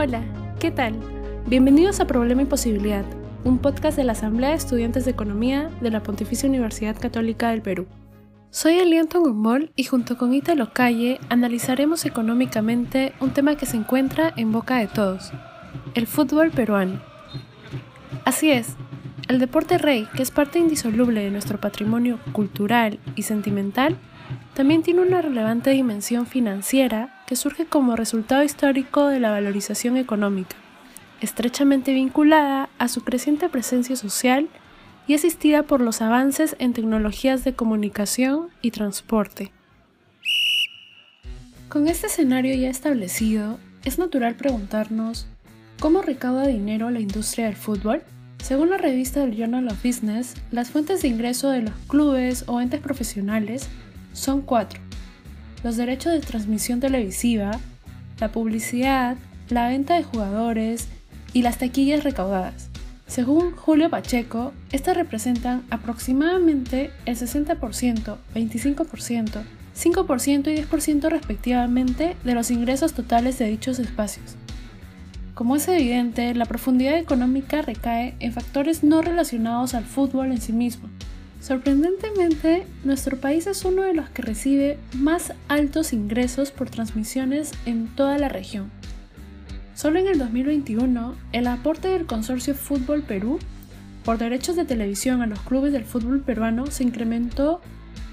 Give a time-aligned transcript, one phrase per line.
[0.00, 0.22] Hola,
[0.60, 0.94] ¿qué tal?
[1.48, 3.04] Bienvenidos a Problema y Posibilidad,
[3.42, 7.62] un podcast de la Asamblea de Estudiantes de Economía de la Pontificia Universidad Católica del
[7.62, 7.88] Perú.
[8.50, 14.32] Soy Elianton Gumbol y junto con Italo Calle analizaremos económicamente un tema que se encuentra
[14.36, 15.32] en boca de todos,
[15.96, 17.00] el fútbol peruano.
[18.24, 18.76] Así es,
[19.26, 23.96] el deporte rey, que es parte indisoluble de nuestro patrimonio cultural y sentimental,
[24.54, 30.56] también tiene una relevante dimensión financiera que surge como resultado histórico de la valorización económica,
[31.20, 34.48] estrechamente vinculada a su creciente presencia social
[35.06, 39.52] y asistida por los avances en tecnologías de comunicación y transporte.
[41.68, 45.26] Con este escenario ya establecido, es natural preguntarnos
[45.80, 48.02] ¿cómo recauda dinero la industria del fútbol?
[48.42, 52.62] Según la revista del Journal of Business, las fuentes de ingreso de los clubes o
[52.62, 53.68] entes profesionales
[54.14, 54.87] son cuatro.
[55.64, 57.50] Los derechos de transmisión televisiva,
[58.20, 59.16] la publicidad,
[59.48, 60.88] la venta de jugadores
[61.32, 62.68] y las taquillas recaudadas.
[63.08, 69.42] Según Julio Pacheco, estas representan aproximadamente el 60%, 25%,
[69.76, 74.36] 5% y 10% respectivamente de los ingresos totales de dichos espacios.
[75.34, 80.52] Como es evidente, la profundidad económica recae en factores no relacionados al fútbol en sí
[80.52, 80.88] mismo,
[81.40, 87.86] Sorprendentemente, nuestro país es uno de los que recibe más altos ingresos por transmisiones en
[87.88, 88.70] toda la región.
[89.74, 93.38] Solo en el 2021, el aporte del consorcio Fútbol Perú
[94.04, 97.60] por derechos de televisión a los clubes del fútbol peruano se incrementó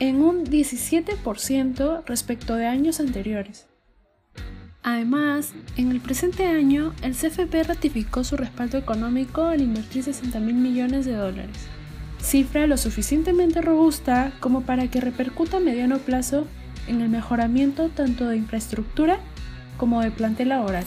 [0.00, 3.66] en un 17% respecto de años anteriores.
[4.82, 10.56] Además, en el presente año, el CFP ratificó su respaldo económico al invertir 60 mil
[10.56, 11.68] millones de dólares
[12.32, 16.46] cifra lo suficientemente robusta como para que repercuta a mediano plazo
[16.88, 19.18] en el mejoramiento tanto de infraestructura
[19.76, 20.86] como de plantel laboral.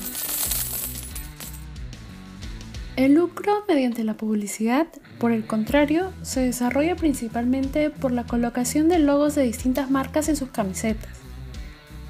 [2.95, 4.87] El lucro mediante la publicidad,
[5.19, 10.37] por el contrario, se desarrolla principalmente por la colocación de logos de distintas marcas en
[10.37, 11.11] sus camisetas.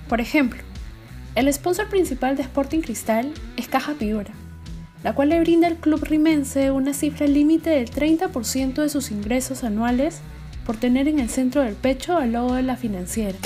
[0.08, 0.62] Por ejemplo,
[1.36, 4.32] el sponsor principal de Sporting Cristal es Caja Piura,
[5.06, 9.64] la cual le brinda al club rimense una cifra límite del 30% de sus ingresos
[9.64, 10.22] anuales
[10.66, 13.38] por tener en el centro del pecho al logo de la financiera.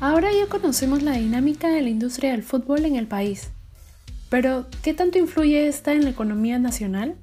[0.00, 3.50] Ahora ya conocemos la dinámica de la industria del fútbol en el país,
[4.30, 7.14] pero ¿qué tanto influye esta en la economía nacional?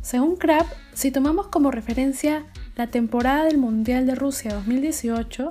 [0.00, 5.50] Según CRAP, si tomamos como referencia la temporada del Mundial de Rusia 2018,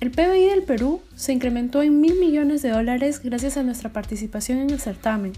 [0.00, 4.58] el PBI del Perú se incrementó en mil millones de dólares gracias a nuestra participación
[4.58, 5.32] en el certamen.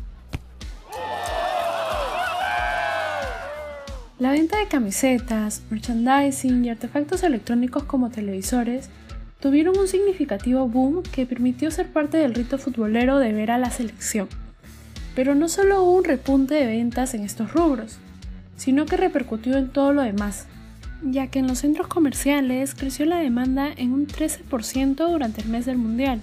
[4.19, 8.91] La venta de camisetas, merchandising y artefactos electrónicos como televisores
[9.41, 13.71] tuvieron un significativo boom que permitió ser parte del rito futbolero de ver a la
[13.71, 14.29] selección.
[15.15, 17.97] Pero no solo hubo un repunte de ventas en estos rubros,
[18.57, 20.47] sino que repercutió en todo lo demás,
[21.03, 25.67] ya que en los centros comerciales creció la demanda en un 13% durante el mes
[25.67, 26.21] del Mundial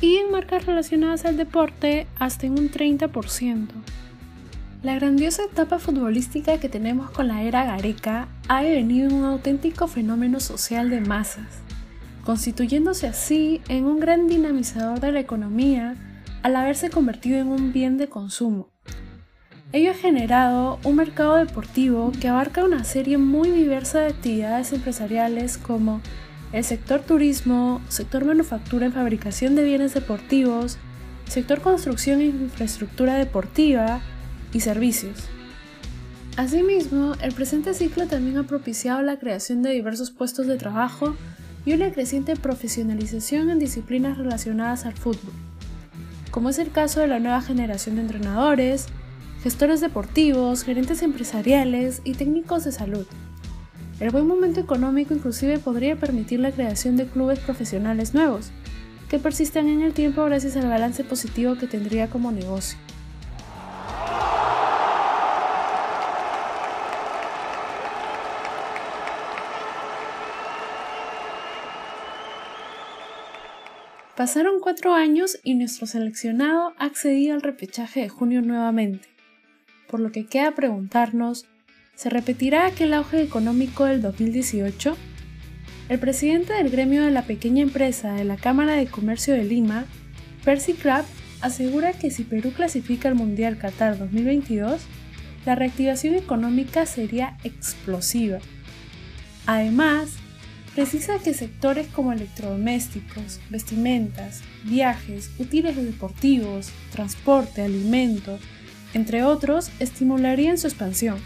[0.00, 3.68] y en marcas relacionadas al deporte hasta en un 30%.
[4.82, 10.38] La grandiosa etapa futbolística que tenemos con la era Gareca ha devenido un auténtico fenómeno
[10.38, 11.62] social de masas,
[12.24, 15.96] constituyéndose así en un gran dinamizador de la economía
[16.42, 18.75] al haberse convertido en un bien de consumo
[19.76, 25.58] Ello ha generado un mercado deportivo que abarca una serie muy diversa de actividades empresariales
[25.58, 26.00] como
[26.54, 30.78] el sector turismo, sector manufactura en fabricación de bienes deportivos,
[31.28, 34.00] sector construcción e infraestructura deportiva
[34.54, 35.24] y servicios.
[36.38, 41.14] Asimismo, el presente ciclo también ha propiciado la creación de diversos puestos de trabajo
[41.66, 45.34] y una creciente profesionalización en disciplinas relacionadas al fútbol,
[46.30, 48.86] como es el caso de la nueva generación de entrenadores,
[49.42, 53.06] gestores deportivos, gerentes empresariales y técnicos de salud.
[53.98, 58.50] El buen momento económico inclusive podría permitir la creación de clubes profesionales nuevos,
[59.08, 62.78] que persistan en el tiempo gracias al balance positivo que tendría como negocio.
[74.16, 76.90] Pasaron cuatro años y nuestro seleccionado ha
[77.30, 79.15] al repechaje de junio nuevamente
[79.88, 81.46] por lo que queda preguntarnos,
[81.94, 84.96] ¿se repetirá aquel auge económico del 2018?
[85.88, 89.86] El presidente del gremio de la pequeña empresa de la Cámara de Comercio de Lima,
[90.44, 91.04] Percy Crabb,
[91.40, 94.82] asegura que si Perú clasifica al Mundial Qatar 2022,
[95.44, 98.38] la reactivación económica sería explosiva.
[99.46, 100.10] Además,
[100.74, 108.38] precisa que sectores como electrodomésticos, vestimentas, viajes, útiles deportivos, transporte, alimento,
[108.96, 111.18] entre otros, estimularían su expansión.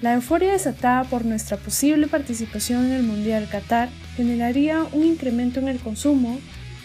[0.00, 5.68] La euforia desatada por nuestra posible participación en el Mundial Qatar generaría un incremento en
[5.68, 6.40] el consumo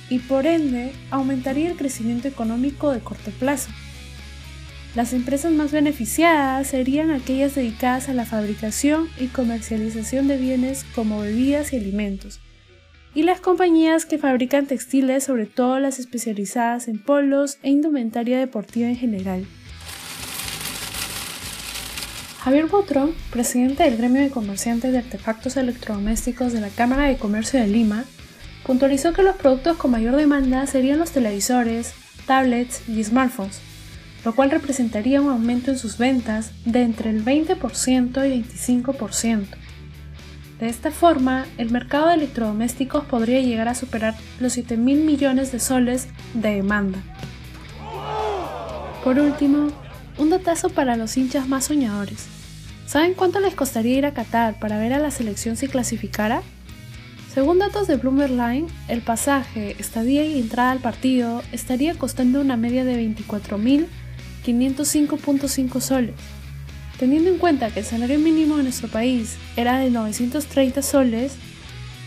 [0.10, 3.70] y por ende aumentaría el crecimiento económico de corto plazo.
[4.96, 11.22] Las empresas más beneficiadas serían aquellas dedicadas a la fabricación y comercialización de bienes como
[11.22, 12.42] bebidas y alimentos,
[13.14, 18.88] y las compañías que fabrican textiles, sobre todo las especializadas en polos e indumentaria deportiva
[18.88, 19.46] en general.
[22.48, 27.60] Javier Botrón, presidente del gremio de comerciantes de artefactos electrodomésticos de la Cámara de Comercio
[27.60, 28.06] de Lima,
[28.66, 31.94] puntualizó que los productos con mayor demanda serían los televisores,
[32.26, 33.60] tablets y smartphones,
[34.24, 39.48] lo cual representaría un aumento en sus ventas de entre el 20% y 25%.
[40.60, 45.52] De esta forma, el mercado de electrodomésticos podría llegar a superar los 7 mil millones
[45.52, 46.98] de soles de demanda.
[49.04, 49.68] Por último,
[50.18, 52.26] un datazo para los hinchas más soñadores.
[52.88, 56.42] ¿Saben cuánto les costaría ir a Qatar para ver a la selección si clasificara?
[57.34, 62.84] Según datos de Bloomberg el pasaje, estadía y entrada al partido estaría costando una media
[62.84, 66.16] de 24.505.5 soles.
[67.00, 71.34] Teniendo en cuenta que el salario mínimo de nuestro país era de 930 soles,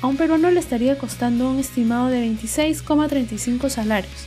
[0.02, 4.26] a un peruano le estaría costando un estimado de 26,35 salarios,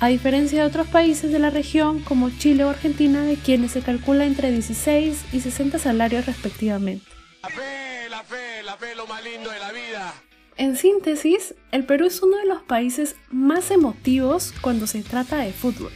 [0.00, 3.82] a diferencia de otros países de la región como Chile o Argentina de quienes se
[3.82, 7.04] calcula entre 16 y 60 salarios respectivamente.
[7.42, 10.14] La fe, la fe, la fe, lo más lindo de la vida.
[10.56, 15.52] En síntesis, el Perú es uno de los países más emotivos cuando se trata de
[15.52, 15.90] fútbol.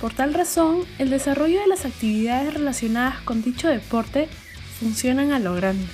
[0.00, 4.28] Por tal razón, el desarrollo de las actividades relacionadas con dicho deporte
[4.78, 5.86] funcionan a lo grande.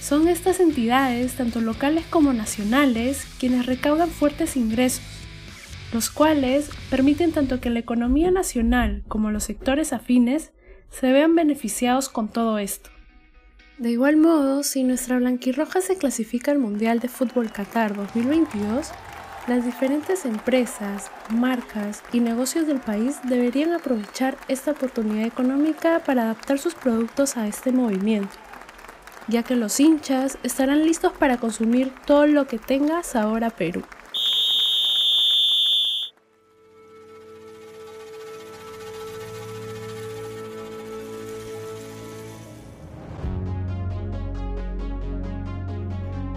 [0.00, 5.02] Son estas entidades, tanto locales como nacionales, quienes recaudan fuertes ingresos,
[5.92, 10.52] los cuales permiten tanto que la economía nacional como los sectores afines
[10.90, 12.90] se vean beneficiados con todo esto.
[13.78, 18.90] De igual modo, si nuestra blanquirroja se clasifica al Mundial de Fútbol Qatar 2022,
[19.46, 26.58] las diferentes empresas, marcas y negocios del país deberían aprovechar esta oportunidad económica para adaptar
[26.58, 28.34] sus productos a este movimiento,
[29.28, 33.82] ya que los hinchas estarán listos para consumir todo lo que tenga sabor a Perú.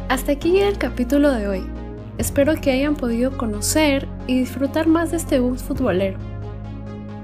[0.09, 1.78] Hasta aquí el capítulo de hoy.
[2.19, 6.19] Espero que hayan podido conocer y disfrutar más de este bus futbolero.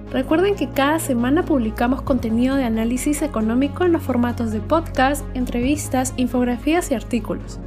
[0.10, 6.14] Recuerden que cada semana publicamos contenido de análisis económico en los formatos de podcast, entrevistas,
[6.16, 7.60] infografías y artículos.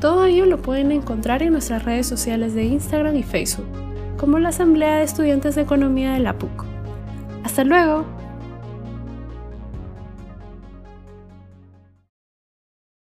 [0.00, 3.68] Todo ello lo pueden encontrar en nuestras redes sociales de Instagram y Facebook,
[4.16, 6.64] como la Asamblea de Estudiantes de Economía de la PUC.
[7.44, 8.17] ¡Hasta luego!